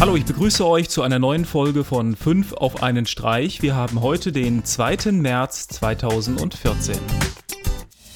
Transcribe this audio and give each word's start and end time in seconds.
Hallo, 0.00 0.16
ich 0.16 0.24
begrüße 0.24 0.66
euch 0.66 0.88
zu 0.88 1.02
einer 1.02 1.18
neuen 1.18 1.44
Folge 1.44 1.84
von 1.84 2.16
5 2.16 2.54
auf 2.54 2.82
einen 2.82 3.04
Streich. 3.04 3.60
Wir 3.60 3.74
haben 3.74 4.00
heute 4.00 4.32
den 4.32 4.64
2. 4.64 5.12
März 5.12 5.68
2014. 5.68 6.96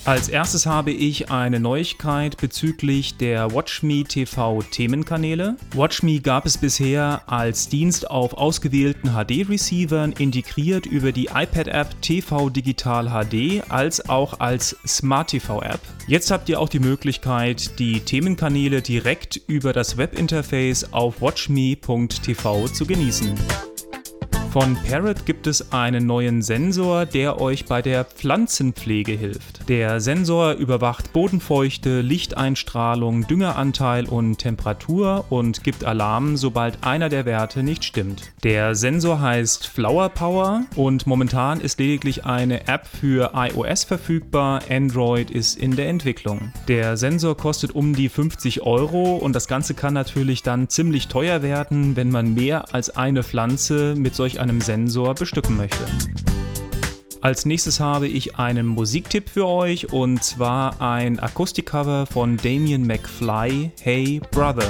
Als 0.06 0.28
erstes 0.28 0.66
habe 0.66 0.90
ich 0.90 1.30
eine 1.30 1.60
Neuigkeit 1.60 2.36
bezüglich 2.36 3.16
der 3.16 3.54
WatchMe 3.54 4.04
TV 4.04 4.60
Themenkanäle. 4.60 5.56
WatchMe 5.72 6.20
gab 6.20 6.44
es 6.44 6.58
bisher 6.58 7.22
als 7.26 7.70
Dienst 7.70 8.10
auf 8.10 8.34
ausgewählten 8.34 9.12
HD-Receivern 9.12 10.12
integriert 10.12 10.84
über 10.84 11.10
die 11.10 11.30
iPad-App 11.34 12.02
TV 12.02 12.50
Digital 12.50 13.08
HD 13.08 13.62
als 13.70 14.06
auch 14.06 14.40
als 14.40 14.76
Smart 14.86 15.30
TV-App. 15.30 15.80
Jetzt 16.06 16.30
habt 16.30 16.50
ihr 16.50 16.60
auch 16.60 16.68
die 16.68 16.80
Möglichkeit, 16.80 17.78
die 17.78 18.00
Themenkanäle 18.00 18.82
direkt 18.82 19.40
über 19.46 19.72
das 19.72 19.96
Webinterface 19.96 20.92
auf 20.92 21.22
watchme.tv 21.22 22.68
zu 22.68 22.84
genießen. 22.84 23.34
Von 24.54 24.76
Parrot 24.88 25.26
gibt 25.26 25.48
es 25.48 25.72
einen 25.72 26.06
neuen 26.06 26.40
Sensor, 26.40 27.06
der 27.06 27.40
euch 27.40 27.64
bei 27.64 27.82
der 27.82 28.04
Pflanzenpflege 28.04 29.10
hilft. 29.10 29.68
Der 29.68 29.98
Sensor 29.98 30.52
überwacht 30.52 31.12
Bodenfeuchte, 31.12 32.02
Lichteinstrahlung, 32.02 33.26
Düngeranteil 33.26 34.06
und 34.06 34.38
Temperatur 34.38 35.24
und 35.28 35.64
gibt 35.64 35.82
Alarm, 35.82 36.36
sobald 36.36 36.84
einer 36.86 37.08
der 37.08 37.24
Werte 37.24 37.64
nicht 37.64 37.82
stimmt. 37.82 38.30
Der 38.44 38.76
Sensor 38.76 39.20
heißt 39.20 39.66
Flower 39.66 40.08
Power 40.10 40.62
und 40.76 41.08
momentan 41.08 41.60
ist 41.60 41.80
lediglich 41.80 42.24
eine 42.24 42.68
App 42.68 42.86
für 42.86 43.32
iOS 43.34 43.82
verfügbar, 43.82 44.60
Android 44.70 45.32
ist 45.32 45.58
in 45.58 45.74
der 45.74 45.88
Entwicklung. 45.88 46.52
Der 46.68 46.96
Sensor 46.96 47.36
kostet 47.36 47.74
um 47.74 47.92
die 47.92 48.08
50 48.08 48.62
Euro 48.62 49.16
und 49.16 49.32
das 49.32 49.48
Ganze 49.48 49.74
kann 49.74 49.94
natürlich 49.94 50.44
dann 50.44 50.68
ziemlich 50.68 51.08
teuer 51.08 51.42
werden, 51.42 51.96
wenn 51.96 52.12
man 52.12 52.34
mehr 52.34 52.72
als 52.72 52.96
eine 52.96 53.24
Pflanze 53.24 53.96
mit 53.96 54.14
solch 54.14 54.43
einem 54.44 54.60
Sensor 54.60 55.14
bestücken 55.14 55.56
möchte. 55.56 55.86
Als 57.22 57.46
nächstes 57.46 57.80
habe 57.80 58.06
ich 58.06 58.36
einen 58.36 58.66
Musiktipp 58.66 59.30
für 59.30 59.46
euch 59.46 59.90
und 59.90 60.22
zwar 60.22 60.82
ein 60.82 61.18
Akustikcover 61.18 62.04
von 62.04 62.36
Damien 62.36 62.86
McFly, 62.86 63.72
Hey 63.80 64.20
Brother. 64.30 64.68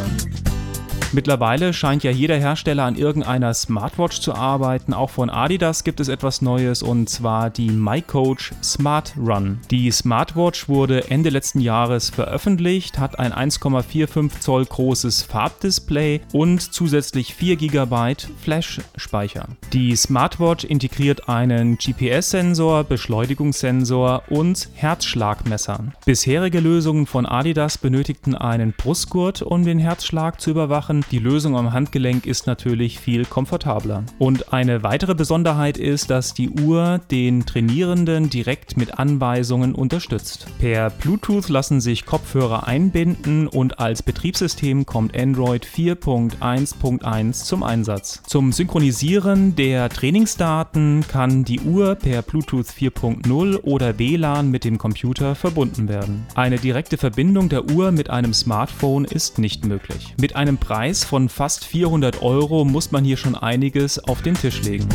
Mittlerweile 1.14 1.72
scheint 1.72 2.02
ja 2.02 2.10
jeder 2.10 2.36
Hersteller 2.36 2.82
an 2.82 2.96
irgendeiner 2.96 3.54
Smartwatch 3.54 4.18
zu 4.18 4.34
arbeiten. 4.34 4.92
Auch 4.92 5.10
von 5.10 5.30
Adidas 5.30 5.84
gibt 5.84 6.00
es 6.00 6.08
etwas 6.08 6.42
Neues 6.42 6.82
und 6.82 7.08
zwar 7.08 7.50
die 7.50 7.70
MyCoach 7.70 8.50
Smart 8.64 9.14
Run. 9.16 9.60
Die 9.70 9.92
Smartwatch 9.92 10.68
wurde 10.68 11.12
Ende 11.12 11.30
letzten 11.30 11.60
Jahres 11.60 12.10
veröffentlicht, 12.10 12.98
hat 12.98 13.20
ein 13.20 13.32
1,45 13.32 14.40
Zoll 14.40 14.64
großes 14.64 15.22
Farbdisplay 15.22 16.20
und 16.32 16.60
zusätzlich 16.60 17.32
4 17.36 17.58
GB 17.58 18.14
Flash-Speicher. 18.42 19.46
Die 19.72 19.94
Smartwatch 19.94 20.64
integriert 20.64 21.28
einen 21.28 21.78
GPS-Sensor, 21.78 22.82
Beschleunigungssensor 22.82 24.24
und 24.30 24.68
Herzschlagmesser. 24.74 25.78
Bisherige 26.04 26.58
Lösungen 26.58 27.06
von 27.06 27.24
Adidas 27.24 27.78
benötigten 27.78 28.34
einen 28.34 28.72
Brustgurt, 28.72 29.42
um 29.42 29.64
den 29.64 29.78
Herzschlag 29.78 30.40
zu 30.40 30.50
überwachen 30.50 31.03
die 31.10 31.18
Lösung 31.18 31.56
am 31.56 31.72
Handgelenk 31.72 32.26
ist 32.26 32.46
natürlich 32.46 32.98
viel 32.98 33.24
komfortabler. 33.24 34.04
Und 34.18 34.52
eine 34.52 34.82
weitere 34.82 35.14
Besonderheit 35.14 35.76
ist, 35.76 36.10
dass 36.10 36.34
die 36.34 36.50
Uhr 36.50 37.00
den 37.10 37.46
Trainierenden 37.46 38.30
direkt 38.30 38.76
mit 38.76 38.98
Anweisungen 38.98 39.74
unterstützt. 39.74 40.46
Per 40.58 40.90
Bluetooth 40.90 41.48
lassen 41.48 41.80
sich 41.80 42.06
Kopfhörer 42.06 42.66
einbinden 42.66 43.46
und 43.46 43.78
als 43.78 44.02
Betriebssystem 44.02 44.86
kommt 44.86 45.16
Android 45.16 45.66
4.1.1 45.66 47.44
zum 47.44 47.62
Einsatz. 47.62 48.22
Zum 48.26 48.52
Synchronisieren 48.52 49.54
der 49.56 49.88
Trainingsdaten 49.88 51.04
kann 51.06 51.44
die 51.44 51.60
Uhr 51.60 51.94
per 51.94 52.22
Bluetooth 52.22 52.66
4.0 52.66 53.62
oder 53.62 53.98
WLAN 53.98 54.50
mit 54.50 54.64
dem 54.64 54.78
Computer 54.78 55.34
verbunden 55.34 55.88
werden. 55.88 56.26
Eine 56.34 56.58
direkte 56.58 56.96
Verbindung 56.96 57.48
der 57.48 57.70
Uhr 57.70 57.92
mit 57.92 58.10
einem 58.10 58.32
Smartphone 58.32 59.04
ist 59.04 59.38
nicht 59.38 59.64
möglich. 59.64 60.14
Mit 60.18 60.36
einem 60.36 60.58
Preis 60.58 60.93
Preis 60.94 61.02
von 61.02 61.28
fast 61.28 61.64
400 61.64 62.22
Euro 62.22 62.64
muss 62.64 62.92
man 62.92 63.02
hier 63.02 63.16
schon 63.16 63.34
einiges 63.34 63.98
auf 63.98 64.22
den 64.22 64.34
Tisch 64.34 64.62
legen. 64.62 64.86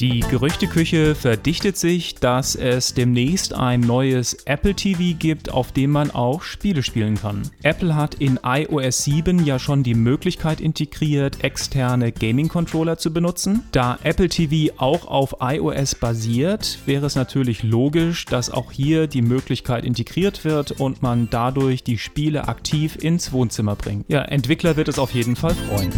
Die 0.00 0.20
Gerüchteküche 0.20 1.14
verdichtet 1.14 1.78
sich, 1.78 2.16
dass 2.16 2.54
es 2.54 2.92
demnächst 2.92 3.54
ein 3.54 3.80
neues 3.80 4.34
Apple 4.44 4.74
TV 4.74 5.16
gibt, 5.18 5.50
auf 5.50 5.72
dem 5.72 5.90
man 5.90 6.10
auch 6.10 6.42
Spiele 6.42 6.82
spielen 6.82 7.14
kann. 7.14 7.42
Apple 7.62 7.94
hat 7.94 8.16
in 8.16 8.38
iOS 8.44 9.04
7 9.04 9.44
ja 9.46 9.58
schon 9.58 9.82
die 9.82 9.94
Möglichkeit 9.94 10.60
integriert, 10.60 11.42
externe 11.42 12.12
Gaming-Controller 12.12 12.98
zu 12.98 13.10
benutzen. 13.10 13.62
Da 13.72 13.98
Apple 14.02 14.28
TV 14.28 14.74
auch 14.76 15.06
auf 15.06 15.36
iOS 15.40 15.94
basiert, 15.94 16.78
wäre 16.84 17.06
es 17.06 17.14
natürlich 17.14 17.62
logisch, 17.62 18.26
dass 18.26 18.50
auch 18.50 18.72
hier 18.72 19.06
die 19.06 19.22
Möglichkeit 19.22 19.84
integriert 19.84 20.44
wird 20.44 20.72
und 20.72 21.00
man 21.02 21.28
dadurch 21.30 21.84
die 21.84 21.96
Spiele 21.96 22.48
aktiv 22.48 22.96
ins 23.00 23.32
Wohnzimmer 23.32 23.76
bringt. 23.76 24.04
Ja, 24.08 24.22
Entwickler 24.22 24.76
wird 24.76 24.88
es 24.88 24.98
auf 24.98 25.12
jeden 25.12 25.36
Fall 25.36 25.54
freuen. 25.54 25.92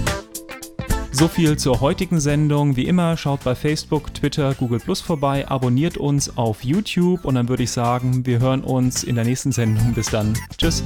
So 1.10 1.26
viel 1.26 1.56
zur 1.56 1.80
heutigen 1.80 2.20
Sendung. 2.20 2.76
Wie 2.76 2.86
immer, 2.86 3.16
schaut 3.16 3.44
bei 3.44 3.54
Facebook, 3.54 4.12
Twitter, 4.14 4.54
Google 4.54 4.78
Plus 4.78 5.00
vorbei, 5.00 5.48
abonniert 5.48 5.96
uns 5.96 6.36
auf 6.36 6.64
YouTube 6.64 7.24
und 7.24 7.34
dann 7.34 7.48
würde 7.48 7.62
ich 7.62 7.70
sagen, 7.70 8.26
wir 8.26 8.40
hören 8.40 8.62
uns 8.62 9.04
in 9.04 9.14
der 9.14 9.24
nächsten 9.24 9.52
Sendung. 9.52 9.94
Bis 9.94 10.10
dann. 10.10 10.34
Tschüss. 10.56 10.82